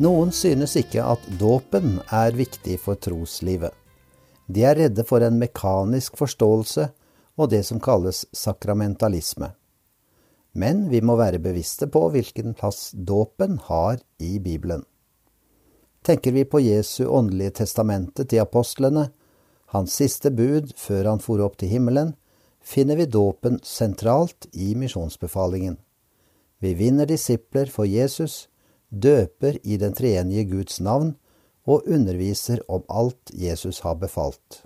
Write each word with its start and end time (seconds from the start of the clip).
Noen 0.00 0.30
synes 0.32 0.78
ikke 0.80 1.02
at 1.04 1.24
dåpen 1.36 1.98
er 2.08 2.32
viktig 2.32 2.78
for 2.80 2.96
troslivet. 2.96 3.74
De 4.48 4.62
er 4.64 4.78
redde 4.78 5.04
for 5.04 5.20
en 5.20 5.36
mekanisk 5.36 6.16
forståelse 6.16 6.86
og 7.36 7.50
det 7.52 7.60
som 7.68 7.82
kalles 7.84 8.22
sakramentalisme. 8.32 9.50
Men 10.56 10.86
vi 10.90 11.02
må 11.04 11.18
være 11.20 11.42
bevisste 11.44 11.86
på 11.92 12.06
hvilken 12.14 12.56
plass 12.56 12.94
dåpen 12.96 13.58
har 13.68 14.00
i 14.18 14.38
Bibelen. 14.40 14.86
Tenker 16.02 16.32
vi 16.32 16.46
på 16.48 16.62
Jesu 16.64 17.04
åndelige 17.04 17.58
testamente 17.60 18.24
til 18.24 18.40
apostlene, 18.40 19.10
hans 19.70 19.94
siste 20.00 20.32
bud 20.32 20.72
før 20.80 21.12
han 21.12 21.20
for 21.20 21.44
opp 21.44 21.60
til 21.60 21.70
himmelen, 21.70 22.14
finner 22.64 22.96
vi 22.96 23.04
dåpen 23.06 23.60
sentralt 23.62 24.48
i 24.52 24.72
misjonsbefalingen. 24.80 25.76
Vi 26.60 26.72
vinner 26.74 27.06
disipler 27.06 27.68
for 27.72 27.84
Jesus, 27.84 28.49
døper 28.90 29.58
i 29.64 29.76
den 29.76 29.94
treenige 29.94 30.44
Guds 30.50 30.80
navn 30.80 31.14
og 31.66 31.86
underviser 31.86 32.62
om 32.68 32.82
alt 32.88 33.30
Jesus 33.32 33.80
har 33.86 33.94
befalt. 33.94 34.64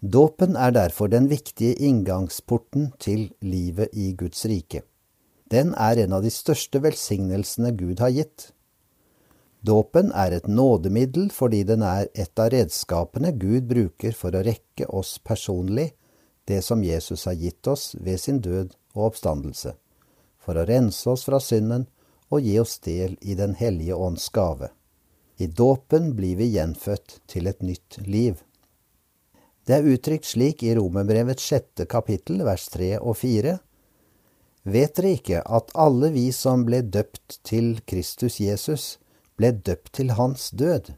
Dåpen 0.00 0.56
er 0.56 0.70
derfor 0.70 1.08
den 1.08 1.30
viktige 1.30 1.74
inngangsporten 1.74 2.92
til 3.00 3.30
livet 3.40 3.88
i 3.92 4.12
Guds 4.12 4.44
rike. 4.44 4.82
Den 5.50 5.72
er 5.74 6.02
en 6.02 6.12
av 6.12 6.24
de 6.24 6.32
største 6.32 6.82
velsignelsene 6.84 7.72
Gud 7.76 8.02
har 8.04 8.12
gitt. 8.12 8.50
Dåpen 9.64 10.10
er 10.12 10.34
et 10.36 10.48
nådemiddel 10.48 11.30
fordi 11.32 11.62
den 11.64 11.82
er 11.82 12.10
et 12.12 12.36
av 12.38 12.50
redskapene 12.52 13.32
Gud 13.32 13.64
bruker 13.70 14.12
for 14.12 14.36
å 14.36 14.44
rekke 14.44 14.90
oss 14.92 15.16
personlig 15.24 15.94
det 16.44 16.60
som 16.66 16.84
Jesus 16.84 17.24
har 17.24 17.38
gitt 17.40 17.66
oss 17.66 17.94
ved 17.96 18.20
sin 18.20 18.42
død 18.44 18.74
og 18.92 19.06
oppstandelse, 19.08 19.72
for 20.36 20.60
å 20.60 20.66
rense 20.68 21.08
oss 21.08 21.24
fra 21.24 21.40
synden 21.40 21.86
og 22.34 22.46
gi 22.46 22.56
oss 22.60 22.78
del 22.82 23.14
i 23.20 23.36
Den 23.38 23.54
hellige 23.58 23.94
ånds 23.94 24.28
gave. 24.34 24.70
I 25.36 25.46
dåpen 25.46 26.14
blir 26.16 26.36
vi 26.38 26.50
gjenfødt 26.54 27.20
til 27.30 27.46
et 27.50 27.62
nytt 27.62 27.98
liv. 28.06 28.42
Det 29.66 29.78
er 29.78 29.86
uttrykt 29.94 30.28
slik 30.28 30.62
i 30.62 30.74
Romerbrevets 30.76 31.46
sjette 31.48 31.86
kapittel, 31.90 32.42
vers 32.44 32.66
tre 32.68 32.94
og 32.98 33.16
fire. 33.16 33.58
Vet 34.64 34.94
dere 34.96 35.14
ikke 35.16 35.40
at 35.42 35.72
alle 35.74 36.10
vi 36.14 36.28
som 36.32 36.66
ble 36.68 36.82
døpt 36.84 37.40
til 37.48 37.78
Kristus 37.88 38.38
Jesus, 38.40 38.98
ble 39.36 39.50
døpt 39.56 39.94
til 39.98 40.14
hans 40.18 40.50
død. 40.52 40.92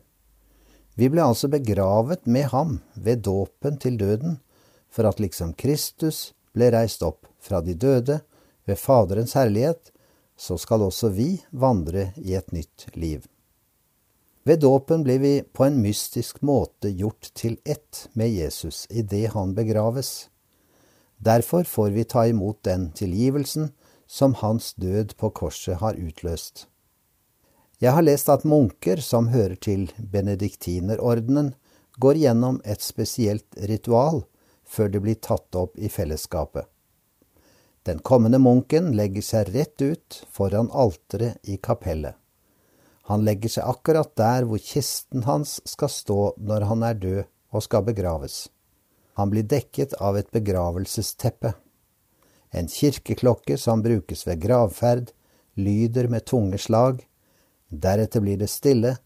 Vi 0.96 1.08
ble 1.12 1.24
altså 1.24 1.48
begravet 1.52 2.26
med 2.26 2.50
ham 2.52 2.80
ved 2.94 3.24
dåpen 3.26 3.78
til 3.78 3.98
døden, 4.00 4.38
for 4.90 5.08
at 5.08 5.20
liksom 5.20 5.54
Kristus 5.54 6.32
ble 6.56 6.70
reist 6.72 7.02
opp 7.04 7.28
fra 7.40 7.60
de 7.60 7.74
døde 7.76 8.20
ved 8.66 8.80
Faderens 8.80 9.36
herlighet, 9.36 9.92
så 10.36 10.58
skal 10.58 10.84
også 10.86 11.10
vi 11.16 11.30
vandre 11.50 12.10
i 12.16 12.36
et 12.36 12.52
nytt 12.52 12.88
liv. 12.94 13.24
Ved 14.46 14.60
dåpen 14.62 15.02
blir 15.02 15.18
vi 15.18 15.34
på 15.42 15.64
en 15.66 15.80
mystisk 15.82 16.38
måte 16.46 16.92
gjort 16.94 17.32
til 17.34 17.56
ett 17.64 18.06
med 18.12 18.30
Jesus 18.30 18.84
idet 18.90 19.32
han 19.34 19.56
begraves. 19.56 20.28
Derfor 21.18 21.64
får 21.64 21.90
vi 21.90 22.04
ta 22.04 22.26
imot 22.28 22.62
den 22.62 22.92
tilgivelsen 22.92 23.72
som 24.06 24.34
hans 24.34 24.74
død 24.74 25.16
på 25.16 25.30
korset 25.30 25.80
har 25.80 25.98
utløst. 25.98 26.68
Jeg 27.82 27.92
har 27.92 28.06
lest 28.06 28.28
at 28.32 28.46
munker 28.46 29.02
som 29.02 29.28
hører 29.28 29.56
til 29.56 29.90
benediktinerordenen, 29.98 31.54
går 31.98 32.20
gjennom 32.20 32.60
et 32.64 32.84
spesielt 32.84 33.56
ritual 33.56 34.22
før 34.64 34.88
de 34.92 35.00
blir 35.00 35.18
tatt 35.20 35.56
opp 35.56 35.76
i 35.78 35.88
fellesskapet. 35.88 36.68
Den 37.86 37.98
kommende 38.02 38.38
munken 38.42 38.90
legger 38.98 39.22
seg 39.22 39.52
rett 39.54 39.82
ut 39.82 40.20
foran 40.34 40.70
alteret 40.74 41.38
i 41.46 41.56
kapellet. 41.62 42.16
Han 43.06 43.22
legger 43.22 43.52
seg 43.56 43.68
akkurat 43.70 44.10
der 44.18 44.46
hvor 44.48 44.58
kisten 44.58 45.22
hans 45.28 45.60
skal 45.64 45.92
stå 45.92 46.20
når 46.42 46.66
han 46.66 46.82
er 46.82 46.98
død 46.98 47.20
og 47.54 47.62
skal 47.62 47.86
begraves. 47.86 48.48
Han 49.14 49.30
blir 49.30 49.46
dekket 49.46 49.94
av 50.02 50.18
et 50.18 50.32
begravelsesteppe. 50.34 51.54
En 52.50 52.66
kirkeklokke 52.68 53.56
som 53.58 53.84
brukes 53.86 54.26
ved 54.26 54.42
gravferd, 54.42 55.12
lyder 55.54 56.10
med 56.12 56.26
tunge 56.26 56.58
slag, 56.58 57.06
Deretter 57.70 58.20
blir 58.20 58.38
det 58.38 58.48
stille. 58.50 58.96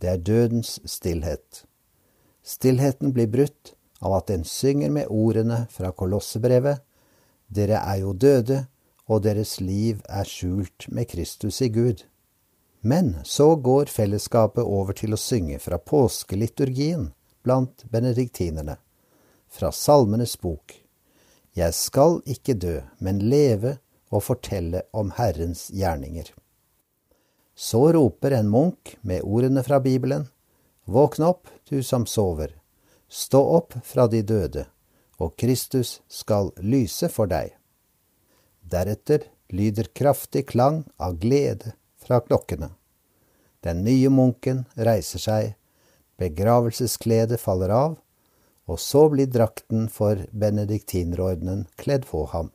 Det 0.00 0.08
er 0.10 0.18
dødens 0.20 0.80
stillhet. 0.84 1.64
Stillheten 2.42 3.14
blir 3.16 3.30
brutt 3.32 3.72
av 4.04 4.18
at 4.18 4.30
en 4.30 4.44
synger 4.44 4.90
med 4.92 5.08
ordene 5.08 5.64
fra 5.72 5.92
Kolossebrevet. 5.92 6.82
Dere 7.48 7.80
er 7.80 8.00
jo 8.02 8.12
døde, 8.12 8.66
og 9.06 9.22
deres 9.24 9.58
liv 9.60 10.00
er 10.08 10.24
skjult 10.28 10.88
med 10.88 11.08
Kristus 11.10 11.60
i 11.62 11.68
Gud. 11.68 12.04
Men 12.80 13.16
så 13.24 13.54
går 13.56 13.92
fellesskapet 13.92 14.64
over 14.64 14.96
til 14.96 15.16
å 15.16 15.20
synge 15.20 15.58
fra 15.60 15.78
påskeliturgien 15.78 17.10
blant 17.44 17.84
benediktinerne, 17.92 18.76
fra 19.48 19.70
Salmenes 19.72 20.36
bok. 20.40 20.74
Jeg 21.54 21.72
skal 21.76 22.20
ikke 22.26 22.56
dø, 22.58 22.80
men 22.98 23.22
leve 23.30 23.78
og 24.10 24.24
fortelle 24.26 24.84
om 24.92 25.12
Herrens 25.16 25.68
gjerninger. 25.72 26.32
Så 27.54 27.92
roper 27.94 28.34
en 28.34 28.50
munk 28.50 28.96
med 29.02 29.22
ordene 29.22 29.62
fra 29.62 29.78
Bibelen, 29.80 30.26
Våkn 30.84 31.24
opp, 31.24 31.48
du 31.64 31.82
som 31.82 32.04
sover, 32.04 32.50
stå 33.08 33.40
opp 33.56 33.76
fra 33.86 34.04
de 34.10 34.20
døde, 34.20 34.66
og 35.24 35.36
Kristus 35.40 35.98
skal 36.08 36.52
lyse 36.60 37.08
for 37.12 37.30
deg. 37.30 37.54
Deretter 38.60 39.24
lyder 39.54 39.88
kraftig 39.96 40.46
klang 40.52 40.82
av 41.00 41.18
glede 41.22 41.74
fra 42.00 42.20
klokkene. 42.20 42.70
Den 43.64 43.84
nye 43.84 44.10
munken 44.12 44.64
reiser 44.76 45.22
seg, 45.22 45.54
begravelseskledet 46.20 47.40
faller 47.40 47.72
av, 47.72 47.94
og 48.68 48.80
så 48.80 49.06
blir 49.12 49.28
drakten 49.28 49.88
for 49.92 50.20
benediktinerordenen 50.32 51.66
kledd 51.80 52.06
på 52.08 52.24
ham. 52.32 52.50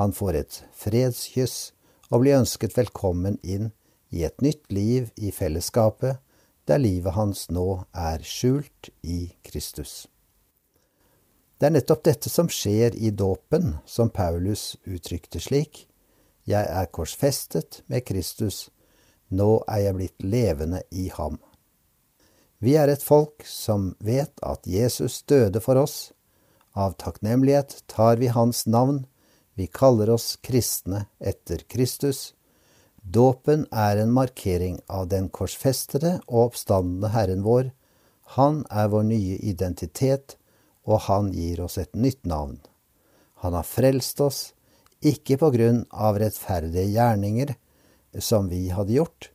Han 0.00 0.12
får 0.16 0.38
et 0.40 0.60
fredskyss 0.76 1.72
og 2.10 2.24
blir 2.24 2.40
ønsket 2.40 2.76
velkommen 2.76 3.38
inn 3.42 3.70
i 4.12 4.24
et 4.28 4.40
nytt 4.44 4.68
liv 4.72 5.10
i 5.16 5.32
fellesskapet, 5.32 6.20
der 6.68 6.80
livet 6.80 7.16
hans 7.16 7.48
nå 7.50 7.84
er 7.92 8.24
skjult 8.24 8.92
i 9.02 9.34
Kristus. 9.44 10.11
Det 11.62 11.68
er 11.68 11.74
nettopp 11.76 12.00
dette 12.02 12.26
som 12.26 12.48
skjer 12.50 12.96
i 12.98 13.12
dåpen, 13.14 13.76
som 13.86 14.08
Paulus 14.10 14.72
uttrykte 14.82 15.38
slik. 15.38 15.84
Jeg 16.42 16.66
er 16.66 16.88
korsfestet 16.90 17.84
med 17.86 18.02
Kristus, 18.02 18.64
nå 19.30 19.60
er 19.70 19.84
jeg 19.84 19.94
blitt 20.00 20.26
levende 20.26 20.80
i 20.90 21.06
ham. 21.14 21.38
Vi 22.58 22.74
er 22.74 22.90
et 22.90 23.06
folk 23.06 23.46
som 23.46 23.92
vet 24.02 24.42
at 24.42 24.66
Jesus 24.66 25.20
døde 25.22 25.62
for 25.62 25.78
oss. 25.78 26.10
Av 26.74 26.98
takknemlighet 26.98 27.84
tar 27.86 28.18
vi 28.18 28.34
hans 28.34 28.66
navn, 28.66 29.04
vi 29.54 29.70
kaller 29.70 30.10
oss 30.10 30.34
kristne 30.42 31.06
etter 31.22 31.62
Kristus, 31.70 32.32
Dåpen 33.02 33.68
er 33.70 34.02
en 34.02 34.10
markering 34.10 34.80
av 34.90 35.08
den 35.14 35.30
korsfestede 35.30 36.20
og 36.26 36.52
oppstandende 36.52 37.14
Herren 37.14 37.46
vår. 37.46 37.70
Han 38.34 38.62
er 38.70 38.90
vår 38.92 39.06
nye 39.08 39.38
identitet, 39.42 40.36
og 40.84 41.04
han 41.08 41.30
gir 41.34 41.60
oss 41.64 41.78
et 41.78 41.94
nytt 41.94 42.24
navn. 42.26 42.58
Han 43.42 43.54
har 43.58 43.66
frelst 43.66 44.20
oss, 44.20 44.52
ikke 45.02 45.38
på 45.40 45.50
grunn 45.54 45.84
av 45.90 46.18
rettferdige 46.22 46.86
gjerninger 46.94 47.54
som 48.18 48.48
vi 48.50 48.68
hadde 48.70 48.98
gjort, 48.98 49.30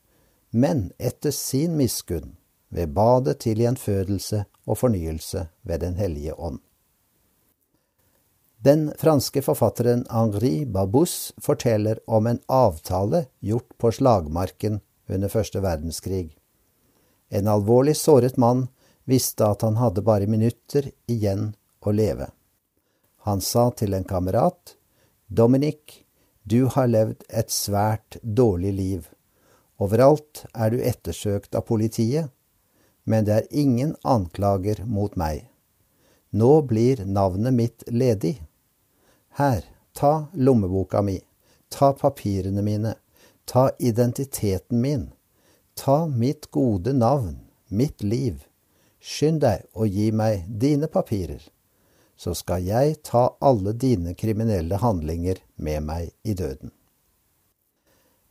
men 0.52 0.92
etter 0.98 1.34
sin 1.36 1.76
miskunn, 1.80 2.36
ved 2.70 2.92
badet 2.96 3.40
til 3.44 3.62
gjenfødelse 3.64 4.44
og 4.68 4.80
fornyelse 4.80 5.48
ved 5.64 5.80
Den 5.84 5.96
hellige 5.96 6.34
ånd. 6.36 6.60
Den 8.60 8.90
franske 8.98 9.42
forfatteren 9.46 10.04
Henri 10.12 10.66
Babous 10.66 11.32
forteller 11.40 12.00
om 12.08 12.28
en 12.28 12.40
avtale 12.50 13.28
gjort 13.40 13.70
på 13.78 13.92
slagmarken 13.94 14.82
under 15.08 15.32
første 15.32 15.62
verdenskrig. 15.64 16.34
En 17.30 17.48
alvorlig 17.48 17.96
såret 17.96 18.38
mann 18.38 18.66
visste 19.08 19.48
at 19.48 19.64
han 19.64 19.80
hadde 19.80 20.04
bare 20.04 20.28
minutter 20.28 20.92
igjen 21.08 21.54
å 21.80 21.94
leve. 21.96 22.30
Han 23.28 23.42
sa 23.42 23.70
til 23.72 23.96
en 23.96 24.08
kamerat, 24.08 24.76
Dominic, 25.28 26.04
du 26.44 26.68
har 26.72 26.88
levd 26.88 27.24
et 27.28 27.52
svært 27.52 28.20
dårlig 28.24 28.74
liv. 28.74 29.08
Overalt 29.84 30.46
er 30.54 30.72
du 30.72 30.80
ettersøkt 30.80 31.56
av 31.56 31.66
politiet, 31.68 32.32
men 33.04 33.28
det 33.28 33.36
er 33.36 33.50
ingen 33.52 33.96
anklager 34.04 34.84
mot 34.86 35.16
meg. 35.20 35.48
Nå 36.32 36.62
blir 36.68 37.04
navnet 37.06 37.56
mitt 37.56 37.84
ledig. 37.88 38.38
Her, 39.40 39.64
ta 39.94 40.28
lommeboka 40.34 41.04
mi, 41.04 41.20
ta 41.70 41.94
papirene 41.94 42.64
mine, 42.64 42.96
ta 43.46 43.70
identiteten 43.80 44.82
min, 44.82 45.08
ta 45.76 46.06
mitt 46.08 46.52
gode 46.52 46.96
navn, 46.96 47.40
mitt 47.68 48.04
liv, 48.04 48.47
skynd 49.08 49.42
deg 49.44 49.68
og 49.74 49.88
gi 49.88 50.10
meg 50.12 50.48
dine 50.48 50.90
papirer, 50.92 51.42
så 52.18 52.34
skal 52.36 52.66
jeg 52.66 52.98
ta 53.08 53.30
alle 53.40 53.74
dine 53.78 54.16
kriminelle 54.18 54.80
handlinger 54.82 55.40
med 55.56 55.86
meg 55.86 56.12
i 56.28 56.34
døden. 56.34 56.74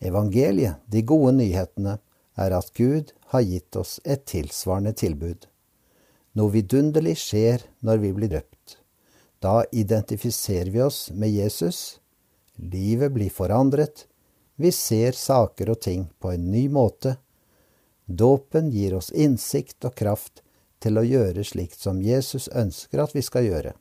Evangeliet, 0.05 0.83
de 0.93 1.03
gode 1.07 1.33
nyhetene, 1.39 1.97
er 2.37 2.53
at 2.53 2.73
Gud 2.77 3.15
har 3.33 3.47
gitt 3.49 3.77
oss 3.81 3.97
et 4.05 4.27
tilsvarende 4.29 4.93
tilbud. 4.93 5.47
Noe 6.37 6.53
vidunderlig 6.53 7.15
skjer 7.23 7.65
når 7.81 8.03
vi 8.03 8.11
blir 8.19 8.35
døpt. 8.35 8.77
Da 9.41 9.63
identifiserer 9.73 10.69
vi 10.75 10.83
oss 10.85 11.07
med 11.17 11.33
Jesus. 11.33 12.01
Livet 12.61 13.15
blir 13.15 13.33
forandret. 13.33 14.05
Vi 14.61 14.73
ser 14.73 15.17
saker 15.17 15.73
og 15.73 15.81
ting 15.87 16.11
på 16.21 16.35
en 16.35 16.51
ny 16.53 16.67
måte. 16.73 17.17
Dåpen 18.05 18.69
gir 18.75 18.99
oss 18.99 19.09
innsikt 19.11 19.89
og 19.89 19.97
kraft 19.97 20.43
til 20.83 20.99
å 20.99 21.05
gjøre 21.07 21.45
slikt 21.45 21.81
som 21.81 22.03
Jesus 22.03 22.49
ønsker 22.53 23.03
at 23.03 23.15
vi 23.17 23.23
skal 23.25 23.47
gjøre. 23.49 23.73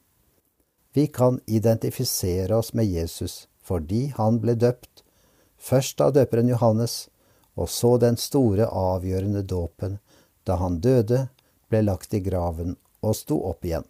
Vi 0.95 1.07
kan 1.07 1.41
identifisere 1.45 2.55
oss 2.55 2.73
med 2.73 2.87
Jesus 2.87 3.47
fordi 3.65 4.13
han 4.15 4.37
ble 4.39 4.53
døpt, 4.55 5.01
først 5.57 6.01
av 6.01 6.13
døperen 6.13 6.51
Johannes, 6.51 7.07
og 7.57 7.71
så 7.71 7.95
den 7.97 8.17
store, 8.19 8.67
avgjørende 8.69 9.41
dåpen 9.41 9.97
da 10.45 10.59
han 10.61 10.77
døde, 10.83 11.27
ble 11.69 11.81
lagt 11.81 12.13
i 12.13 12.21
graven 12.21 12.75
og 13.01 13.15
sto 13.17 13.39
opp 13.49 13.65
igjen. 13.65 13.87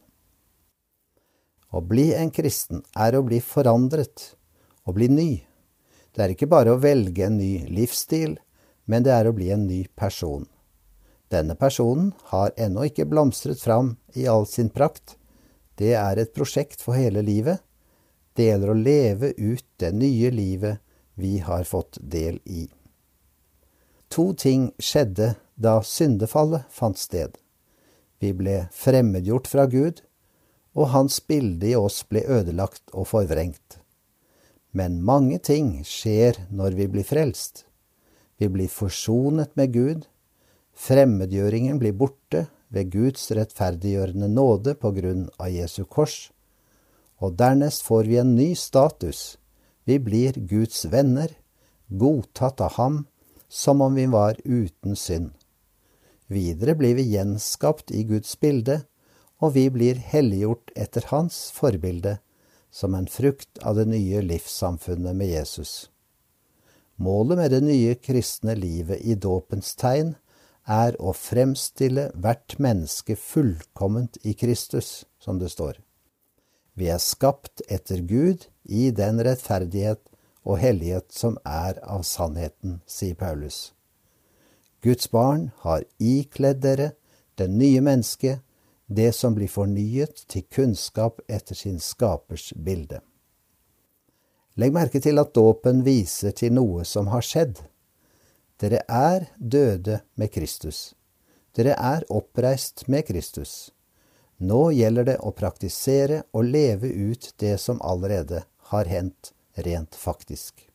Å 1.75 1.81
bli 1.83 2.13
en 2.15 2.31
kristen 2.31 2.85
er 2.95 3.17
å 3.17 3.23
bli 3.25 3.41
forandret, 3.43 4.31
å 4.87 4.95
bli 4.95 5.09
ny. 5.11 5.29
Det 6.15 6.23
er 6.23 6.33
ikke 6.33 6.47
bare 6.47 6.71
å 6.71 6.79
velge 6.79 7.25
en 7.27 7.35
ny 7.41 7.65
livsstil, 7.67 8.37
men 8.87 9.03
det 9.03 9.11
er 9.11 9.27
å 9.27 9.35
bli 9.35 9.51
en 9.51 9.67
ny 9.67 9.83
person. 9.97 10.45
Denne 11.33 11.55
personen 11.55 12.11
har 12.31 12.53
ennå 12.57 12.85
ikke 12.89 13.07
blomstret 13.09 13.61
fram 13.61 13.95
i 14.13 14.27
all 14.29 14.45
sin 14.47 14.69
prakt. 14.69 15.17
Det 15.75 15.93
er 15.97 16.21
et 16.21 16.33
prosjekt 16.35 16.81
for 16.81 16.97
hele 16.97 17.23
livet. 17.25 17.59
Det 18.35 18.49
gjelder 18.49 18.71
å 18.71 18.79
leve 18.79 19.31
ut 19.37 19.65
det 19.79 19.91
nye 19.95 20.31
livet 20.31 20.81
vi 21.15 21.39
har 21.39 21.63
fått 21.63 21.97
del 22.01 22.39
i. 22.45 22.67
To 24.11 24.33
ting 24.37 24.69
skjedde 24.79 25.33
da 25.55 25.79
syndefallet 25.83 26.67
fant 26.71 26.99
sted. 26.99 27.35
Vi 28.19 28.31
ble 28.35 28.67
fremmedgjort 28.75 29.47
fra 29.51 29.65
Gud, 29.71 30.01
og 30.75 30.91
hans 30.91 31.21
bilde 31.23 31.69
i 31.71 31.75
oss 31.79 32.01
ble 32.07 32.23
ødelagt 32.27 32.91
og 32.93 33.07
forvrengt. 33.11 33.79
Men 34.75 34.99
mange 35.07 35.39
ting 35.39 35.79
skjer 35.87 36.41
når 36.51 36.75
vi 36.79 36.87
blir 36.91 37.07
frelst. 37.07 37.63
Vi 38.35 38.49
blir 38.51 38.67
forsonet 38.71 39.55
med 39.55 39.71
Gud. 39.71 40.07
Fremmedgjøringen 40.75 41.79
blir 41.79 41.95
borte 41.95 42.45
ved 42.67 42.91
Guds 42.91 43.29
rettferdiggjørende 43.31 44.27
nåde 44.29 44.75
på 44.75 44.91
grunn 44.97 45.29
av 45.39 45.53
Jesu 45.53 45.85
kors. 45.87 46.29
Og 47.23 47.37
dernest 47.39 47.85
får 47.87 48.11
vi 48.11 48.19
en 48.19 48.35
ny 48.35 48.51
status. 48.59 49.37
Vi 49.87 49.97
blir 50.03 50.35
Guds 50.35 50.83
venner, 50.91 51.31
godtatt 51.87 52.61
av 52.61 52.75
Ham 52.75 53.05
som 53.47 53.81
om 53.81 53.95
vi 53.95 54.05
var 54.05 54.35
uten 54.43 54.95
synd. 54.95 55.31
Videre 56.27 56.75
blir 56.75 56.95
vi 56.95 57.05
gjenskapt 57.13 57.91
i 57.91 58.03
Guds 58.03 58.33
bilde, 58.39 58.81
og 59.39 59.53
vi 59.55 59.69
blir 59.69 59.99
helliggjort 60.01 60.73
etter 60.75 61.05
Hans 61.11 61.51
forbilde, 61.55 62.17
som 62.71 62.95
en 62.97 63.07
frukt 63.07 63.61
av 63.63 63.77
det 63.77 63.85
nye 63.87 64.23
livssamfunnet 64.25 65.15
med 65.15 65.31
Jesus. 65.31 65.89
Målet 66.95 67.37
med 67.37 67.51
det 67.51 67.61
nye 67.63 67.95
kristne 67.95 68.55
livet 68.57 69.03
i 69.03 69.15
dåpens 69.15 69.75
tegn 69.79 70.15
er 70.65 70.97
å 70.97 71.13
fremstille 71.13 72.09
hvert 72.13 72.57
menneske 72.61 73.15
fullkomment 73.15 74.17
i 74.23 74.33
Kristus, 74.33 75.05
som 75.19 75.39
det 75.39 75.51
står. 75.53 75.77
Vi 76.75 76.89
er 76.91 76.99
skapt 76.99 77.61
etter 77.71 78.01
Gud 78.03 78.47
i 78.65 78.89
den 78.91 79.21
rettferdighet 79.23 80.01
og 80.43 80.59
hellighet 80.59 81.13
som 81.13 81.37
er 81.45 81.79
av 81.81 82.03
sannheten, 82.03 82.81
sier 82.85 83.15
Paulus. 83.15 83.71
Guds 84.83 85.09
barn 85.09 85.49
har 85.63 85.85
ikledd 85.97 86.61
dere 86.61 86.91
det 87.39 87.47
nye 87.49 87.81
mennesket, 87.81 88.41
det 88.85 89.15
som 89.17 89.33
blir 89.33 89.49
fornyet 89.49 90.25
til 90.29 90.45
kunnskap 90.53 91.23
etter 91.27 91.57
sin 91.57 91.79
skapers 91.81 92.51
bilde. 92.53 92.99
Legg 94.61 94.75
merke 94.75 95.01
til 95.03 95.19
at 95.19 95.33
dåpen 95.35 95.81
viser 95.83 96.35
til 96.37 96.53
noe 96.55 96.85
som 96.87 97.09
har 97.11 97.25
skjedd. 97.25 97.57
Dere 98.59 98.81
er 98.87 99.27
døde 99.37 99.99
med 100.15 100.31
Kristus. 100.31 100.93
Dere 101.55 101.75
er 101.75 102.05
oppreist 102.11 102.87
med 102.87 103.07
Kristus. 103.07 103.71
Nå 104.37 104.69
gjelder 104.75 105.07
det 105.07 105.17
å 105.23 105.31
praktisere 105.35 106.23
og 106.35 106.47
leve 106.51 106.87
ut 106.87 107.33
det 107.39 107.57
som 107.59 107.81
allerede 107.81 108.43
har 108.71 108.87
hendt 108.91 109.31
rent 109.55 109.95
faktisk. 109.95 110.69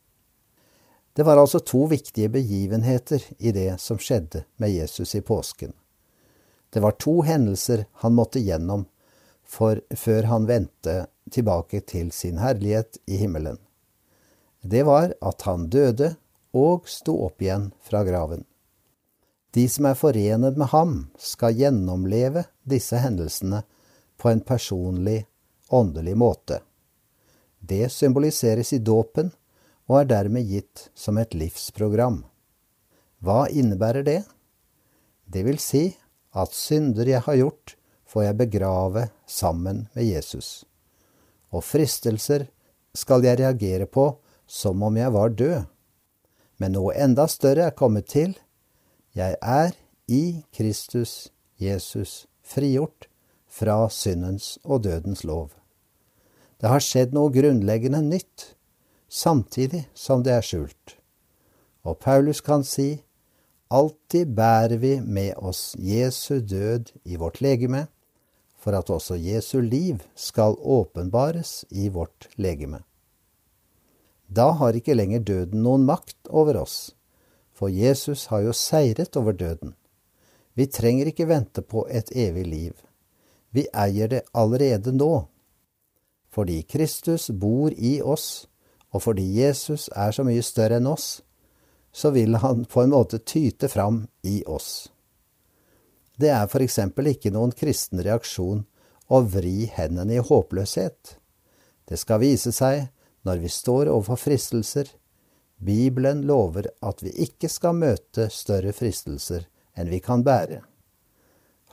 Det 1.13 1.25
var 1.27 1.41
altså 1.41 1.61
to 1.61 1.85
viktige 1.91 2.31
begivenheter 2.33 3.25
i 3.39 3.53
det 3.53 3.75
som 3.81 3.99
skjedde 3.99 4.45
med 4.57 4.71
Jesus 4.71 5.15
i 5.15 5.21
påsken. 5.21 5.73
Det 6.71 6.81
var 6.81 6.97
to 7.01 7.21
hendelser 7.27 7.85
han 8.05 8.15
måtte 8.15 8.41
gjennom 8.41 8.87
for 9.45 9.81
før 9.97 10.29
han 10.31 10.47
vendte 10.47 11.07
tilbake 11.33 11.81
til 11.81 12.13
sin 12.15 12.39
herlighet 12.39 13.01
i 13.11 13.19
himmelen. 13.21 13.59
Det 14.63 14.85
var 14.87 15.17
at 15.21 15.43
han 15.49 15.67
døde 15.73 16.15
og 16.57 16.89
sto 16.89 17.15
opp 17.27 17.43
igjen 17.43 17.71
fra 17.83 18.03
graven. 18.05 18.45
De 19.51 19.67
som 19.69 19.89
er 19.91 19.99
forenet 19.99 20.59
med 20.59 20.71
ham, 20.71 20.95
skal 21.19 21.57
gjennomleve 21.59 22.45
disse 22.63 23.01
hendelsene 23.03 23.65
på 24.21 24.31
en 24.31 24.43
personlig, 24.47 25.25
åndelig 25.69 26.17
måte. 26.17 26.61
Det 27.59 27.91
symboliseres 27.93 28.73
i 28.73 28.79
dåpen 28.79 29.33
og 29.91 30.01
er 30.01 30.11
dermed 30.13 30.47
gitt 30.47 30.89
som 30.95 31.19
et 31.19 31.35
livsprogram. 31.35 32.23
Hva 33.21 33.49
innebærer 33.51 34.07
det? 34.07 34.21
Det 35.27 35.43
vil 35.47 35.59
si 35.63 35.85
at 36.31 36.55
synder 36.55 37.11
jeg 37.11 37.27
har 37.27 37.39
gjort, 37.39 37.75
får 38.07 38.25
jeg 38.25 38.39
begrave 38.39 39.05
sammen 39.27 39.85
med 39.95 40.07
Jesus. 40.07 40.65
Og 41.51 41.63
fristelser 41.67 42.47
skal 42.95 43.27
jeg 43.27 43.39
reagere 43.39 43.87
på 43.87 44.07
som 44.51 44.83
om 44.83 44.97
jeg 44.99 45.15
var 45.15 45.35
død. 45.35 45.67
Men 46.61 46.77
noe 46.77 46.93
enda 46.93 47.25
større 47.31 47.71
er 47.71 47.77
kommet 47.77 48.11
til. 48.13 48.35
Jeg 49.17 49.39
er 49.41 49.73
i 50.07 50.45
Kristus 50.53 51.31
Jesus 51.61 52.27
frigjort 52.45 53.09
fra 53.51 53.89
syndens 53.91 54.59
og 54.65 54.85
dødens 54.85 55.25
lov. 55.25 55.51
Det 56.61 56.69
har 56.69 56.83
skjedd 56.85 57.15
noe 57.17 57.33
grunnleggende 57.33 58.03
nytt, 58.05 58.51
samtidig 59.09 59.87
som 59.97 60.25
det 60.25 60.35
er 60.37 60.45
skjult. 60.45 60.99
Og 61.89 61.97
Paulus 61.97 62.43
kan 62.45 62.65
si, 62.69 63.01
alltid 63.73 64.35
bærer 64.37 64.77
vi 64.83 64.99
med 65.01 65.41
oss 65.41 65.73
Jesu 65.81 66.43
død 66.45 66.93
i 67.05 67.17
vårt 67.17 67.41
legeme, 67.41 67.87
for 68.61 68.77
at 68.77 68.93
også 68.93 69.17
Jesu 69.17 69.63
liv 69.65 70.03
skal 70.15 70.59
åpenbares 70.61 71.65
i 71.71 71.89
vårt 71.89 72.29
legeme. 72.37 72.85
Da 74.31 74.53
har 74.61 74.79
ikke 74.79 74.95
lenger 74.95 75.25
døden 75.27 75.65
noen 75.67 75.85
makt 75.89 76.31
over 76.31 76.61
oss, 76.63 76.95
for 77.53 77.69
Jesus 77.69 78.29
har 78.31 78.45
jo 78.47 78.55
seiret 78.55 79.19
over 79.19 79.35
døden. 79.35 79.75
Vi 80.55 80.67
trenger 80.71 81.11
ikke 81.11 81.27
vente 81.27 81.63
på 81.67 81.83
et 81.91 82.13
evig 82.15 82.47
liv. 82.47 82.73
Vi 83.51 83.67
eier 83.75 84.09
det 84.09 84.25
allerede 84.33 84.95
nå 84.95 85.27
fordi 86.31 86.63
Kristus 86.63 87.31
bor 87.35 87.75
i 87.75 87.99
oss, 88.03 88.47
og 88.95 89.03
fordi 89.03 89.25
Jesus 89.41 89.89
er 89.97 90.15
så 90.15 90.23
mye 90.27 90.43
større 90.47 90.79
enn 90.79 90.87
oss, 90.87 91.23
så 91.91 92.13
vil 92.15 92.39
han 92.39 92.65
på 92.71 92.85
en 92.85 92.93
måte 92.95 93.19
tyte 93.19 93.67
fram 93.69 94.05
i 94.23 94.41
oss. 94.47 94.91
Det 96.15 96.31
er 96.31 96.47
for 96.53 96.63
eksempel 96.63 97.11
ikke 97.11 97.33
noen 97.35 97.51
kristen 97.57 98.03
reaksjon 98.05 98.63
å 99.11 99.21
vri 99.27 99.67
hendene 99.75 100.21
i 100.21 100.23
håpløshet. 100.23 101.17
Det 101.91 101.99
skal 101.99 102.23
vise 102.23 102.53
seg 102.55 102.87
når 103.27 103.43
vi 103.45 103.53
står 103.53 103.91
overfor 103.93 104.21
fristelser. 104.21 104.89
Bibelen 105.61 106.23
lover 106.29 106.71
at 106.81 107.03
vi 107.05 107.13
ikke 107.27 107.51
skal 107.53 107.77
møte 107.77 108.31
større 108.33 108.73
fristelser 108.73 109.47
enn 109.77 109.91
vi 109.93 110.01
kan 110.05 110.25
bære. 110.25 110.63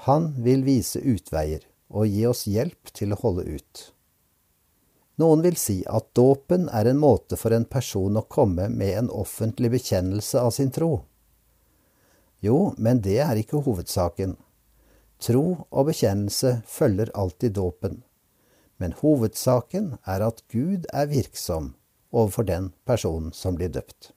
Han 0.07 0.33
vil 0.43 0.65
vise 0.67 1.01
utveier 1.01 1.63
og 1.87 2.07
gi 2.11 2.25
oss 2.27 2.45
hjelp 2.51 2.91
til 2.93 3.15
å 3.15 3.21
holde 3.21 3.47
ut. 3.57 3.83
Noen 5.17 5.41
vil 5.41 5.55
si 5.57 5.79
at 5.89 6.11
dåpen 6.13 6.67
er 6.69 6.85
en 6.85 6.99
måte 7.01 7.39
for 7.41 7.55
en 7.55 7.65
person 7.65 8.19
å 8.19 8.27
komme 8.29 8.67
med 8.69 8.99
en 8.99 9.07
offentlig 9.09 9.71
bekjennelse 9.73 10.43
av 10.43 10.51
sin 10.53 10.69
tro. 10.71 10.91
Jo, 12.43 12.75
men 12.77 13.01
det 13.01 13.17
er 13.23 13.39
ikke 13.39 13.63
hovedsaken. 13.65 14.35
Tro 15.17 15.45
og 15.71 15.87
bekjennelse 15.89 16.59
følger 16.69 17.09
alltid 17.17 17.55
dåpen. 17.57 18.03
Men 18.77 18.93
hovedsaken 18.99 19.95
er 20.05 20.23
at 20.25 20.43
Gud 20.53 20.85
er 20.93 21.09
virksom 21.09 21.73
overfor 22.11 22.45
den 22.47 22.71
personen 22.85 23.33
som 23.33 23.57
blir 23.57 23.71
døpt. 23.73 24.11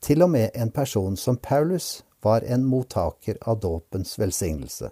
Til 0.00 0.22
og 0.24 0.30
med 0.32 0.54
en 0.54 0.70
person 0.72 1.16
som 1.16 1.36
Paulus 1.36 2.00
var 2.24 2.44
en 2.46 2.64
mottaker 2.64 3.36
av 3.42 3.60
dåpens 3.60 4.16
velsignelse. 4.18 4.90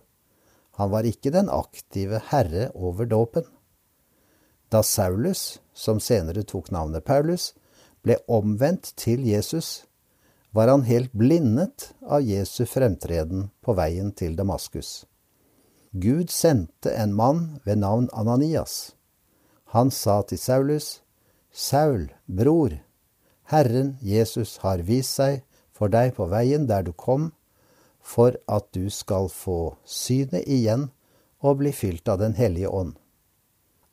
Han 0.78 0.90
var 0.90 1.08
ikke 1.08 1.32
den 1.34 1.48
aktive 1.50 2.20
herre 2.30 2.68
over 2.74 3.08
dåpen. 3.08 3.46
Da 4.68 4.82
Saulus, 4.84 5.60
som 5.72 6.00
senere 6.00 6.44
tok 6.44 6.70
navnet 6.70 7.06
Paulus, 7.08 7.54
ble 8.04 8.18
omvendt 8.28 8.92
til 9.00 9.24
Jesus, 9.26 9.88
var 10.52 10.68
han 10.68 10.84
helt 10.88 11.12
blindet 11.12 11.90
av 12.04 12.22
Jesu 12.24 12.64
fremtreden 12.68 13.48
på 13.64 13.74
veien 13.76 14.12
til 14.12 14.36
Damaskus. 14.36 15.07
Gud 15.92 16.30
sendte 16.30 16.92
en 16.92 17.14
mann 17.14 17.60
ved 17.64 17.80
navn 17.80 18.08
Ananias. 18.12 18.94
Han 19.72 19.90
sa 19.90 20.22
til 20.22 20.38
Saulus, 20.38 21.00
Saul, 21.52 22.10
bror, 22.26 22.76
Herren 23.48 23.96
Jesus 24.04 24.58
har 24.60 24.84
vist 24.84 25.16
seg 25.16 25.42
for 25.72 25.88
deg 25.88 26.12
på 26.18 26.28
veien 26.28 26.66
der 26.68 26.84
du 26.84 26.92
kom, 26.92 27.32
for 28.04 28.36
at 28.48 28.68
du 28.76 28.90
skal 28.92 29.30
få 29.32 29.76
synet 29.84 30.44
igjen 30.48 30.90
og 31.40 31.60
bli 31.62 31.72
fylt 31.72 32.08
av 32.08 32.20
Den 32.20 32.36
hellige 32.36 32.68
ånd. 32.68 32.96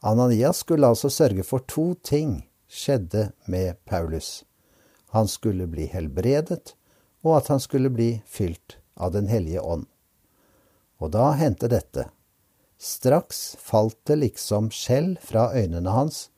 Ananias 0.04 0.64
skulle 0.64 0.88
altså 0.88 1.10
sørge 1.10 1.44
for 1.44 1.64
to 1.68 1.94
ting 2.04 2.46
skjedde 2.68 3.32
med 3.48 3.80
Paulus. 3.86 4.44
Han 5.16 5.28
skulle 5.28 5.68
bli 5.68 5.88
helbredet, 5.88 6.76
og 7.24 7.38
at 7.38 7.48
han 7.48 7.60
skulle 7.60 7.90
bli 7.90 8.22
fylt 8.28 8.78
av 8.96 9.14
Den 9.16 9.28
hellige 9.28 9.62
ånd. 9.62 9.88
Og 11.02 11.12
da 11.16 11.32
hendte 11.36 11.70
dette. 11.72 12.08
Straks 12.78 13.56
falt 13.60 13.98
det 14.08 14.20
liksom 14.22 14.70
skjell 14.72 15.16
fra 15.24 15.50
øynene 15.56 15.92
hans, 15.96 16.30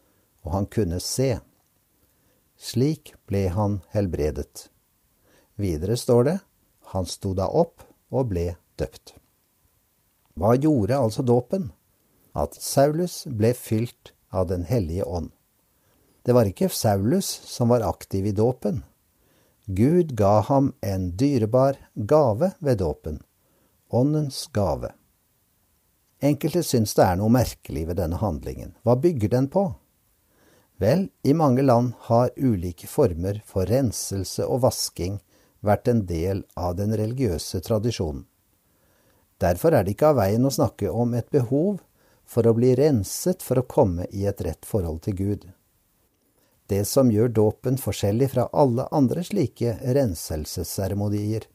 og 0.46 0.54
han 0.54 0.68
kunne 0.72 1.00
se. 1.04 1.38
Slik 2.58 3.14
ble 3.30 3.48
han 3.54 3.82
helbredet. 3.94 4.68
Videre 5.58 5.98
står 5.98 6.24
det, 6.24 6.38
han 6.94 7.06
sto 7.10 7.34
da 7.38 7.50
opp 7.50 7.84
og 8.14 8.30
ble 8.32 8.52
døpt. 8.80 9.16
Hva 10.38 10.54
gjorde 10.56 10.98
altså 10.98 11.26
dåpen? 11.26 11.72
At 12.38 12.54
Saulus 12.62 13.26
ble 13.26 13.56
fylt 13.58 14.14
av 14.30 14.48
Den 14.48 14.68
hellige 14.70 15.04
ånd. 15.04 15.32
Det 16.22 16.36
var 16.36 16.46
ikke 16.46 16.70
Saulus 16.70 17.26
som 17.48 17.72
var 17.74 17.86
aktiv 17.88 18.28
i 18.28 18.36
dåpen. 18.36 18.84
Gud 19.66 20.14
ga 20.16 20.42
ham 20.48 20.74
en 20.82 21.10
dyrebar 21.18 21.80
gave 21.96 22.52
ved 22.60 22.78
dåpen, 22.84 23.22
åndens 23.90 24.48
gave. 24.54 24.94
Enkelte 26.20 26.64
syns 26.64 26.96
det 26.98 27.04
er 27.06 27.18
noe 27.20 27.30
merkelig 27.30 27.86
ved 27.90 28.00
denne 28.00 28.18
handlingen. 28.22 28.74
Hva 28.82 28.98
bygger 28.98 29.30
den 29.30 29.50
på? 29.54 29.70
Vel, 30.82 31.08
i 31.24 31.34
mange 31.34 31.62
land 31.62 31.94
har 32.10 32.34
ulike 32.38 32.88
former 32.90 33.42
for 33.46 33.70
renselse 33.70 34.46
og 34.46 34.62
vasking 34.66 35.20
vært 35.66 35.88
en 35.90 36.04
del 36.10 36.44
av 36.54 36.76
den 36.78 36.94
religiøse 36.98 37.62
tradisjonen. 37.66 38.26
Derfor 39.42 39.74
er 39.74 39.86
det 39.86 39.94
ikke 39.94 40.12
av 40.12 40.18
veien 40.18 40.46
å 40.46 40.54
snakke 40.54 40.90
om 40.90 41.14
et 41.14 41.30
behov 41.34 41.78
for 42.26 42.48
å 42.48 42.56
bli 42.58 42.74
renset 42.78 43.46
for 43.46 43.62
å 43.62 43.68
komme 43.70 44.08
i 44.10 44.26
et 44.30 44.42
rett 44.42 44.66
forhold 44.66 45.04
til 45.06 45.18
Gud. 45.18 45.46
Det 46.68 46.84
som 46.90 47.12
gjør 47.14 47.30
dåpen 47.32 47.78
forskjellig 47.80 48.32
fra 48.34 48.48
alle 48.52 48.88
andre 48.92 49.24
slike 49.24 49.78
renselsesseremonier, 49.96 51.46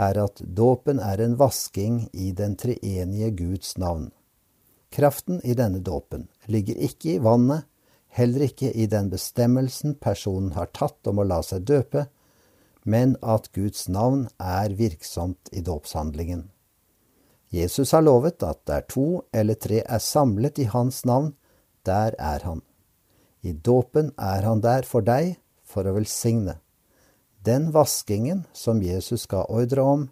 er 0.00 0.18
at 0.18 0.40
dåpen 0.40 1.00
er 1.00 1.20
en 1.20 1.36
vasking 1.40 2.06
i 2.12 2.32
den 2.32 2.56
treenige 2.56 3.30
Guds 3.36 3.76
navn. 3.78 4.10
Kraften 4.92 5.40
i 5.44 5.54
denne 5.56 5.80
dåpen 5.80 6.28
ligger 6.46 6.76
ikke 6.76 7.14
i 7.16 7.20
vannet, 7.22 7.64
heller 8.12 8.44
ikke 8.48 8.72
i 8.72 8.86
den 8.86 9.08
bestemmelsen 9.12 9.94
personen 9.96 10.52
har 10.52 10.72
tatt 10.76 11.08
om 11.08 11.22
å 11.22 11.28
la 11.28 11.40
seg 11.44 11.64
døpe, 11.68 12.06
men 12.84 13.14
at 13.22 13.48
Guds 13.56 13.86
navn 13.88 14.26
er 14.36 14.74
virksomt 14.76 15.52
i 15.52 15.62
dåpshandlingen. 15.64 16.50
Jesus 17.52 17.92
har 17.92 18.04
lovet 18.04 18.42
at 18.42 18.62
der 18.68 18.84
to 18.88 19.22
eller 19.32 19.56
tre 19.60 19.82
er 19.84 20.00
samlet 20.00 20.58
i 20.58 20.68
Hans 20.72 21.04
navn, 21.08 21.34
der 21.84 22.16
er 22.18 22.44
Han. 22.44 22.62
I 23.42 23.52
dåpen 23.52 24.12
er 24.16 24.44
Han 24.48 24.60
der 24.64 24.88
for 24.88 25.04
deg 25.04 25.36
for 25.64 25.88
å 25.88 25.96
velsigne. 25.96 26.58
Den 27.44 27.70
vaskingen 27.70 28.44
som 28.52 28.82
Jesus 28.82 29.26
ga 29.26 29.44
ordre 29.44 29.82
om, 29.82 30.08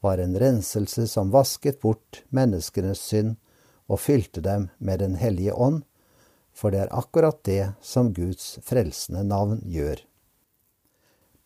var 0.00 0.18
en 0.18 0.38
renselse 0.38 1.06
som 1.08 1.30
vasket 1.30 1.80
bort 1.80 2.24
menneskenes 2.28 2.98
synd 2.98 3.36
og 3.86 4.00
fylte 4.00 4.40
dem 4.42 4.68
med 4.78 4.98
Den 4.98 5.14
hellige 5.14 5.54
ånd, 5.54 5.84
for 6.52 6.74
det 6.74 6.80
er 6.82 6.96
akkurat 6.96 7.38
det 7.44 7.72
som 7.82 8.10
Guds 8.12 8.58
frelsende 8.62 9.22
navn 9.22 9.60
gjør. 9.64 10.02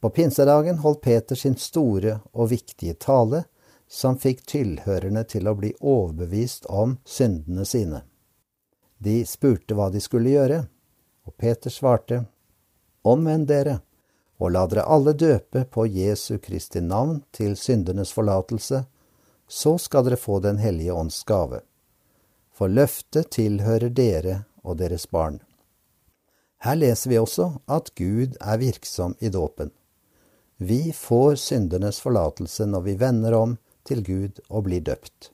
På 0.00 0.10
pinsedagen 0.10 0.78
holdt 0.78 1.02
Peter 1.02 1.36
sin 1.36 1.56
store 1.56 2.20
og 2.32 2.48
viktige 2.50 2.94
tale, 2.94 3.44
som 3.88 4.16
fikk 4.16 4.46
tilhørerne 4.46 5.24
til 5.28 5.48
å 5.48 5.56
bli 5.58 5.74
overbevist 5.80 6.66
om 6.72 6.96
syndene 7.04 7.64
sine. 7.68 8.00
De 8.98 9.20
spurte 9.26 9.76
hva 9.76 9.90
de 9.92 10.00
skulle 10.00 10.32
gjøre, 10.32 10.62
og 11.28 11.36
Peter 11.36 11.72
svarte, 11.72 12.24
Omvend 13.04 13.46
dere, 13.48 13.78
og 14.38 14.52
la 14.54 14.66
dere 14.70 14.86
alle 14.86 15.14
døpe 15.18 15.64
på 15.70 15.86
Jesu 15.86 16.38
Kristi 16.38 16.80
navn 16.80 17.22
til 17.34 17.56
syndenes 17.58 18.12
forlatelse, 18.14 18.84
så 19.48 19.78
skal 19.78 20.04
dere 20.06 20.20
få 20.20 20.38
Den 20.40 20.58
hellige 20.58 20.94
ånds 20.94 21.24
gave. 21.24 21.60
For 22.52 22.68
løftet 22.68 23.30
tilhører 23.30 23.88
dere 23.88 24.44
og 24.62 24.78
deres 24.78 25.06
barn. 25.06 25.40
Her 26.58 26.74
leser 26.74 27.10
vi 27.10 27.18
også 27.18 27.52
at 27.70 27.94
Gud 27.94 28.36
er 28.40 28.58
virksom 28.58 29.14
i 29.20 29.28
dåpen. 29.28 29.70
Vi 30.58 30.92
får 30.92 31.36
syndenes 31.38 32.00
forlatelse 32.02 32.66
når 32.66 32.80
vi 32.80 32.94
vender 32.98 33.34
om 33.34 33.56
til 33.86 34.02
Gud 34.02 34.40
og 34.50 34.66
blir 34.66 34.82
døpt. 34.82 35.30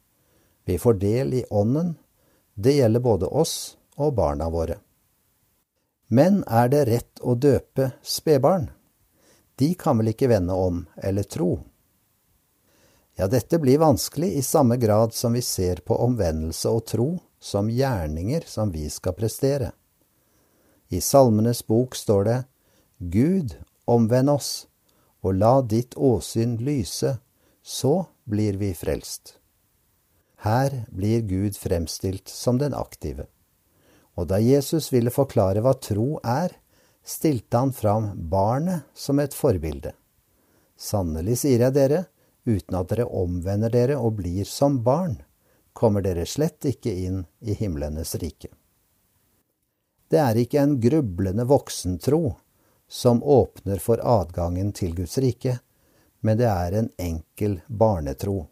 Vi 0.64 0.76
får 0.78 1.00
del 1.00 1.34
i 1.40 1.44
Ånden. 1.50 1.96
Det 2.54 2.76
gjelder 2.76 3.00
både 3.00 3.28
oss 3.28 3.76
og 3.96 4.14
barna 4.14 4.50
våre. 4.52 4.78
Men 6.08 6.42
er 6.44 6.68
det 6.68 6.84
rett 6.88 7.25
å 7.25 7.34
døpe 7.34 7.90
spedbarn? 8.02 8.68
De 9.58 9.75
kan 9.78 9.99
vel 9.99 10.11
ikke 10.14 10.28
vende 10.32 10.54
om 10.54 10.84
eller 10.96 11.23
tro? 11.23 11.58
Ja, 13.14 13.28
dette 13.30 13.61
blir 13.62 13.78
vanskelig 13.78 14.32
i 14.34 14.42
samme 14.42 14.76
grad 14.76 15.14
som 15.14 15.32
vi 15.32 15.42
ser 15.42 15.84
på 15.87 15.96
omvendelse 16.02 16.70
og 16.70 16.87
tro 16.90 17.08
som 17.38 17.70
gjerninger 17.70 18.42
som 18.46 18.73
vi 18.75 18.88
skal 18.90 19.14
prestere. 19.14 19.70
I 20.88 21.00
Salmenes 21.00 21.62
bok 21.66 21.94
står 21.94 22.25
det 22.25 22.38
Gud, 22.99 23.54
omvend 23.84 24.30
oss, 24.30 24.66
og 25.23 25.38
la 25.38 25.61
ditt 25.62 25.94
åsyn 25.94 26.56
lyse, 26.58 27.16
så 27.62 27.94
blir 28.25 28.58
vi 28.61 28.73
frelst. 28.75 29.38
Her 30.44 30.84
blir 30.92 31.23
Gud 31.25 31.56
fremstilt 31.56 32.28
som 32.28 32.58
den 32.58 32.75
aktive. 32.75 33.26
Og 34.14 34.28
da 34.28 34.38
Jesus 34.42 34.90
ville 34.92 35.12
forklare 35.14 35.62
hva 35.64 35.73
tro 35.80 36.18
er, 36.20 36.52
stilte 37.04 37.56
han 37.56 37.73
fram 37.73 38.11
barnet 38.30 38.82
som 38.94 39.18
et 39.18 39.34
forbilde. 39.34 39.92
Sannelig 40.76 41.38
sier 41.44 41.66
jeg 41.66 41.76
dere, 41.76 42.04
uten 42.44 42.78
at 42.78 42.90
dere 42.90 43.06
omvender 43.06 43.73
dere 43.73 43.99
og 44.00 44.18
blir 44.20 44.49
som 44.49 44.80
barn, 44.84 45.20
kommer 45.73 46.02
dere 46.02 46.26
slett 46.26 46.64
ikke 46.68 46.92
inn 47.04 47.25
i 47.40 47.56
himlenes 47.58 48.14
rike. 48.23 48.49
Det 50.08 50.20
er 50.20 50.38
ikke 50.38 50.61
en 50.62 50.78
grublende 50.80 51.46
voksentro 51.49 52.37
som 52.88 53.23
åpner 53.23 53.80
for 53.82 54.00
adgangen 54.00 54.73
til 54.73 54.94
Guds 54.94 55.18
rike, 55.18 55.58
men 56.20 56.38
det 56.38 56.49
er 56.49 56.76
en 56.78 56.90
enkel 57.00 57.61
barnetro. 57.68 58.46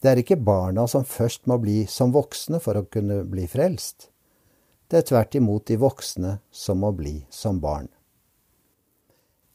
Det 0.00 0.10
er 0.10 0.20
ikke 0.22 0.38
barna 0.42 0.86
som 0.90 1.04
først 1.06 1.46
må 1.50 1.58
bli 1.62 1.84
som 1.90 2.12
voksne 2.14 2.60
for 2.62 2.78
å 2.78 2.86
kunne 2.86 3.22
bli 3.26 3.46
frelst. 3.50 4.10
Det 4.88 5.02
er 5.02 5.08
tvert 5.10 5.34
imot 5.36 5.66
de 5.68 5.76
voksne 5.76 6.38
som 6.50 6.80
må 6.80 6.94
bli 6.96 7.20
som 7.30 7.60
barn. 7.60 7.88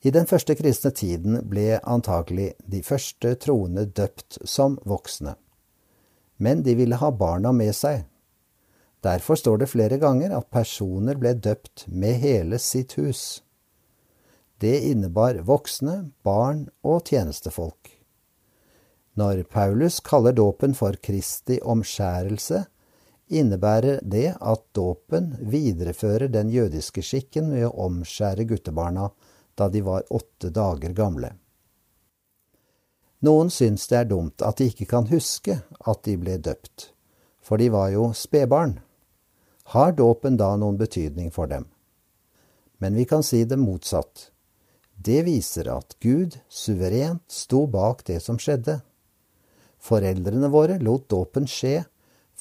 I 0.03 0.11
den 0.11 0.27
første 0.27 0.53
kristne 0.59 0.91
tiden 0.91 1.39
ble 1.49 1.79
antagelig 1.79 2.51
de 2.69 2.81
første 2.83 3.33
troende 3.39 3.85
døpt 3.87 4.41
som 4.43 4.75
voksne. 4.85 5.37
Men 6.37 6.61
de 6.65 6.75
ville 6.75 6.99
ha 6.99 7.09
barna 7.11 7.53
med 7.55 7.71
seg. 7.77 8.03
Derfor 9.03 9.39
står 9.39 9.63
det 9.63 9.71
flere 9.71 9.97
ganger 9.99 10.35
at 10.35 10.51
personer 10.51 11.17
ble 11.19 11.33
døpt 11.33 11.87
med 11.87 12.19
hele 12.19 12.59
sitt 12.59 12.97
hus. 12.99 13.41
Det 14.59 14.75
innebar 14.91 15.41
voksne, 15.47 16.11
barn 16.23 16.67
og 16.83 17.09
tjenestefolk. 17.09 17.89
Når 19.19 19.43
Paulus 19.51 19.99
kaller 19.99 20.35
dåpen 20.35 20.75
for 20.75 20.95
Kristi 21.03 21.59
omskjærelse, 21.59 22.63
innebærer 23.39 23.99
det 24.01 24.33
at 24.39 24.63
dåpen 24.75 25.33
viderefører 25.39 26.31
den 26.31 26.49
jødiske 26.53 27.03
skikken 27.05 27.51
ved 27.53 27.67
å 27.67 27.87
omskjære 27.87 28.47
guttebarna 28.49 29.09
da 29.57 29.69
de 29.69 29.81
var 29.85 30.05
åtte 30.09 30.49
dager 30.53 30.93
gamle. 30.97 31.33
Noen 33.23 33.51
syns 33.53 33.85
det 33.87 34.01
er 34.01 34.09
dumt 34.09 34.43
at 34.43 34.59
de 34.59 34.67
ikke 34.71 34.89
kan 34.89 35.07
huske 35.07 35.61
at 35.61 36.01
de 36.03 36.17
ble 36.19 36.35
døpt, 36.43 36.89
for 37.39 37.61
de 37.61 37.69
var 37.71 37.93
jo 37.93 38.09
spedbarn. 38.17 38.79
Har 39.71 39.95
dåpen 39.95 40.35
da 40.37 40.49
noen 40.59 40.77
betydning 40.79 41.31
for 41.31 41.47
dem? 41.47 41.69
Men 42.83 42.97
vi 42.99 43.05
kan 43.07 43.23
si 43.23 43.45
det 43.47 43.61
motsatt. 43.61 44.29
Det 44.99 45.21
viser 45.23 45.69
at 45.71 45.95
Gud 46.03 46.35
suverent 46.51 47.23
sto 47.31 47.63
bak 47.67 48.03
det 48.09 48.19
som 48.25 48.35
skjedde. 48.35 48.81
Foreldrene 49.79 50.49
våre 50.51 50.77
lot 50.83 51.07
dåpen 51.11 51.47
skje 51.47 51.85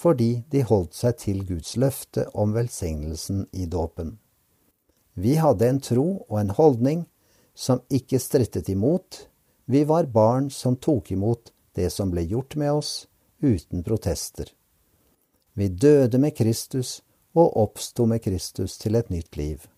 fordi 0.02 0.42
de 0.50 0.64
holdt 0.66 0.97
seg 0.99 1.18
til 1.23 1.44
Guds 1.47 1.76
løfte 1.78 2.26
om 2.35 2.56
velsignelsen 2.56 3.47
i 3.52 3.68
dåpen. 3.71 4.16
Vi 5.14 5.37
hadde 5.38 5.68
en 5.68 5.80
tro 5.80 6.06
og 6.28 6.38
en 6.40 6.54
holdning 6.56 7.04
som 7.54 7.85
ikke 7.92 8.18
strittet 8.18 8.71
imot, 8.73 9.28
vi 9.64 9.85
var 9.87 10.09
barn 10.11 10.50
som 10.50 10.76
tok 10.76 11.12
imot 11.14 11.52
det 11.76 11.90
som 11.92 12.11
ble 12.11 12.25
gjort 12.26 12.56
med 12.59 12.73
oss, 12.73 13.06
uten 13.42 13.85
protester. 13.87 14.49
Vi 15.54 15.68
døde 15.68 16.18
med 16.18 16.35
Kristus 16.37 17.00
og 17.37 17.56
oppsto 17.61 18.06
med 18.09 18.23
Kristus 18.25 18.78
til 18.80 18.97
et 18.99 19.11
nytt 19.12 19.37
liv. 19.37 19.68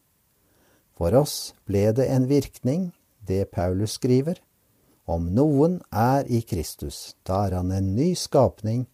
For 0.94 1.14
oss 1.18 1.52
ble 1.66 1.90
det 1.92 2.06
en 2.10 2.28
virkning, 2.30 2.92
det 3.18 3.50
Paulus 3.50 3.98
skriver. 3.98 4.38
Om 5.04 5.32
noen 5.36 5.80
er 5.90 6.24
i 6.30 6.40
Kristus, 6.46 7.16
da 7.26 7.44
er 7.48 7.58
han 7.58 7.72
en 7.74 7.92
ny 7.96 8.14
skapning, 8.16 8.86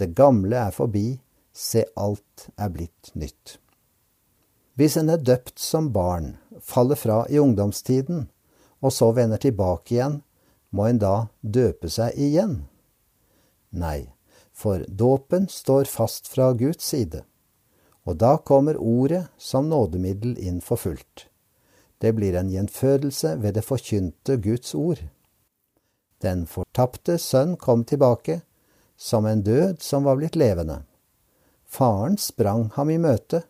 det 0.00 0.14
gamle 0.16 0.58
er 0.68 0.74
forbi, 0.74 1.18
se 1.52 1.84
alt 1.96 2.48
er 2.60 2.72
blitt 2.72 3.12
nytt. 3.14 3.58
Hvis 4.76 4.98
en 5.00 5.08
er 5.08 5.22
døpt 5.24 5.58
som 5.58 5.88
barn, 5.92 6.34
faller 6.60 6.98
fra 7.00 7.22
i 7.32 7.38
ungdomstiden, 7.40 8.26
og 8.84 8.92
så 8.92 9.08
vender 9.16 9.40
tilbake 9.40 9.94
igjen, 9.94 10.20
må 10.70 10.90
en 10.90 11.00
da 11.00 11.14
døpe 11.40 11.88
seg 11.88 12.18
igjen? 12.20 12.58
Nei, 13.72 14.12
for 14.52 14.84
dåpen 14.88 15.48
står 15.48 15.88
fast 15.88 16.28
fra 16.28 16.50
Guds 16.52 16.84
side, 16.84 17.22
og 18.04 18.20
da 18.20 18.36
kommer 18.36 18.76
ordet 18.76 19.26
som 19.40 19.70
nådemiddel 19.72 20.36
inn 20.38 20.60
for 20.60 20.80
fullt. 20.80 21.26
Det 21.98 22.12
blir 22.12 22.36
en 22.36 22.52
gjenfødelse 22.52 23.38
ved 23.40 23.56
det 23.56 23.64
forkynte 23.64 24.36
Guds 24.44 24.74
ord. 24.76 25.00
Den 26.20 26.44
fortapte 26.48 27.16
sønn 27.20 27.56
kom 27.56 27.84
tilbake, 27.88 28.42
som 28.96 29.26
en 29.26 29.42
død 29.42 29.82
som 29.82 30.04
var 30.04 30.16
blitt 30.16 30.36
levende. 30.36 30.82
Faren 31.66 32.16
sprang 32.18 32.70
ham 32.74 32.90
i 32.90 32.98
møte, 32.98 33.42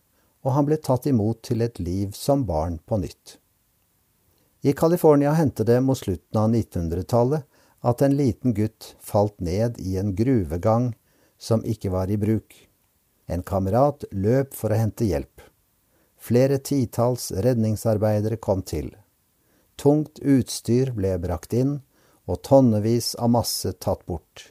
og 0.43 0.55
han 0.55 0.67
ble 0.67 0.79
tatt 0.79 1.07
imot 1.07 1.43
til 1.47 1.63
et 1.63 1.81
liv 1.83 2.15
som 2.15 2.45
barn 2.47 2.79
på 2.79 2.99
nytt. 3.03 3.39
I 4.67 4.73
California 4.73 5.33
hendte 5.37 5.65
det 5.65 5.81
mot 5.81 5.99
slutten 5.99 6.39
av 6.41 6.51
1900-tallet 6.51 7.45
at 7.87 8.03
en 8.03 8.17
liten 8.19 8.55
gutt 8.55 8.95
falt 9.01 9.37
ned 9.41 9.79
i 9.79 9.97
en 10.01 10.15
gruvegang 10.17 10.95
som 11.39 11.65
ikke 11.65 11.93
var 11.95 12.11
i 12.11 12.19
bruk. 12.19 12.55
En 13.27 13.43
kamerat 13.43 14.07
løp 14.11 14.55
for 14.55 14.73
å 14.73 14.81
hente 14.81 15.07
hjelp. 15.07 15.43
Flere 16.17 16.59
titalls 16.59 17.29
redningsarbeidere 17.31 18.41
kom 18.43 18.65
til. 18.67 18.91
Tungt 19.77 20.19
utstyr 20.19 20.95
ble 20.97 21.15
brakt 21.23 21.55
inn, 21.55 21.81
og 22.27 22.43
tonnevis 22.43 23.15
av 23.23 23.31
masse 23.31 23.71
tatt 23.79 24.03
bort. 24.09 24.51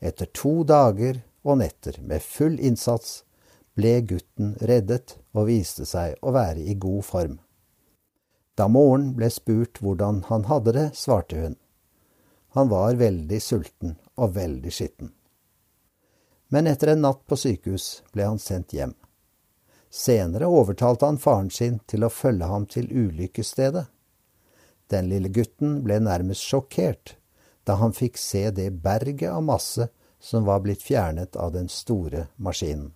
Etter 0.00 0.28
to 0.32 0.60
dager 0.68 1.22
og 1.46 1.60
netter 1.62 1.98
med 2.02 2.22
full 2.22 2.58
innsats 2.60 3.22
ble 3.76 4.00
gutten 4.08 4.54
reddet 4.60 5.16
og 5.36 5.48
viste 5.50 5.86
seg 5.88 6.16
å 6.24 6.32
være 6.36 6.64
i 6.64 6.74
god 6.80 7.04
form. 7.04 7.36
Da 8.56 8.68
moren 8.72 9.10
ble 9.16 9.28
spurt 9.32 9.82
hvordan 9.84 10.22
han 10.30 10.46
hadde 10.48 10.72
det, 10.72 10.86
svarte 10.96 11.40
hun. 11.40 11.56
Han 12.56 12.70
var 12.72 12.96
veldig 12.96 13.40
sulten 13.42 13.98
og 14.16 14.32
veldig 14.36 14.72
skitten. 14.72 15.12
Men 16.48 16.70
etter 16.70 16.94
en 16.94 17.02
natt 17.04 17.26
på 17.28 17.36
sykehus 17.36 17.88
ble 18.14 18.24
han 18.24 18.40
sendt 18.40 18.72
hjem. 18.72 18.94
Senere 19.92 20.48
overtalte 20.48 21.08
han 21.08 21.20
faren 21.20 21.50
sin 21.50 21.78
til 21.90 22.06
å 22.06 22.12
følge 22.12 22.48
ham 22.48 22.64
til 22.70 22.88
ulykkesstedet. 22.88 23.86
Den 24.92 25.08
lille 25.10 25.28
gutten 25.34 25.80
ble 25.84 25.98
nærmest 26.00 26.46
sjokkert 26.46 27.16
da 27.66 27.74
han 27.80 27.92
fikk 27.92 28.18
se 28.18 28.50
det 28.54 28.70
berget 28.70 29.32
av 29.32 29.42
masse 29.42 29.88
som 30.20 30.44
var 30.44 30.60
blitt 30.60 30.82
fjernet 30.82 31.36
av 31.36 31.52
den 31.52 31.68
store 31.68 32.26
maskinen. 32.36 32.92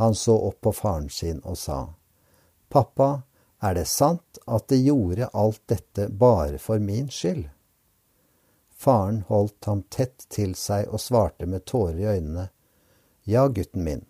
Han 0.00 0.14
så 0.14 0.36
opp 0.38 0.60
på 0.60 0.72
faren 0.72 1.10
sin 1.10 1.42
og 1.44 1.58
sa, 1.58 1.94
Pappa, 2.68 3.22
er 3.60 3.74
det 3.76 3.88
sant 3.90 4.38
at 4.46 4.68
De 4.72 4.78
gjorde 4.80 5.28
alt 5.36 5.60
dette 5.68 6.08
bare 6.08 6.58
for 6.58 6.80
min 6.80 7.10
skyld? 7.12 7.48
Faren 8.70 9.24
holdt 9.28 9.66
ham 9.68 9.82
tett 9.92 10.24
til 10.32 10.54
seg 10.56 10.88
og 10.88 11.02
svarte 11.02 11.46
med 11.46 11.66
tårer 11.68 11.98
i 12.00 12.06
øynene, 12.14 12.48
Ja, 13.24 13.48
gutten 13.48 13.84
min, 13.84 14.06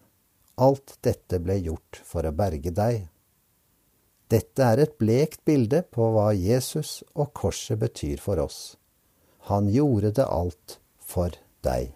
alt 0.54 0.98
dette 1.02 1.40
ble 1.42 1.56
gjort 1.58 1.98
for 2.04 2.22
å 2.28 2.30
berge 2.36 2.70
deg. 2.70 3.08
Dette 4.30 4.62
er 4.62 4.78
et 4.84 4.98
blekt 5.00 5.42
bilde 5.44 5.82
på 5.90 6.12
hva 6.14 6.30
Jesus 6.36 7.00
og 7.16 7.32
korset 7.34 7.80
betyr 7.80 8.22
for 8.22 8.38
oss. 8.38 8.76
Han 9.48 9.68
gjorde 9.72 10.10
det 10.10 10.26
alt 10.26 10.78
for 11.00 11.34
deg. 11.64 11.90